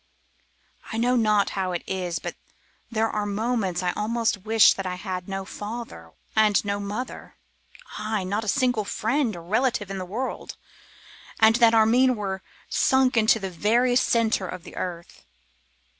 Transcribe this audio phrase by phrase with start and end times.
[0.91, 2.33] 'I know not how it is, but
[2.89, 7.35] there are moments I almost wish that I had no father and no mother;
[7.99, 8.23] ay!
[8.23, 10.57] not a single friend or relative in the world,
[11.39, 15.23] and that Armine were sunk into the very centre of the earth.